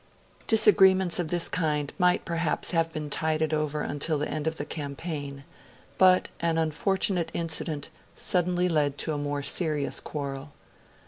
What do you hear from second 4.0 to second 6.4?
the end of the campaign; but